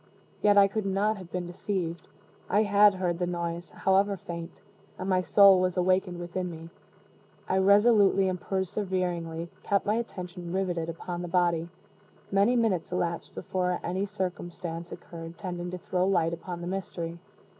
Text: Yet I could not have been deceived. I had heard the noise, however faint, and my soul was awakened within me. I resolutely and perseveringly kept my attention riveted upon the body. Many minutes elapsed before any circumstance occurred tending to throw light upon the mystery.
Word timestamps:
Yet 0.41 0.57
I 0.57 0.67
could 0.67 0.87
not 0.87 1.17
have 1.17 1.31
been 1.31 1.45
deceived. 1.45 2.07
I 2.49 2.63
had 2.63 2.95
heard 2.95 3.19
the 3.19 3.27
noise, 3.27 3.69
however 3.69 4.17
faint, 4.17 4.49
and 4.97 5.07
my 5.07 5.21
soul 5.21 5.59
was 5.59 5.77
awakened 5.77 6.17
within 6.17 6.49
me. 6.49 6.71
I 7.47 7.59
resolutely 7.59 8.27
and 8.27 8.41
perseveringly 8.41 9.51
kept 9.61 9.85
my 9.85 9.93
attention 9.97 10.53
riveted 10.53 10.89
upon 10.89 11.21
the 11.21 11.27
body. 11.27 11.69
Many 12.31 12.55
minutes 12.55 12.91
elapsed 12.91 13.35
before 13.35 13.79
any 13.83 14.07
circumstance 14.07 14.91
occurred 14.91 15.37
tending 15.37 15.69
to 15.69 15.77
throw 15.77 16.07
light 16.07 16.33
upon 16.33 16.61
the 16.61 16.67
mystery. 16.67 17.19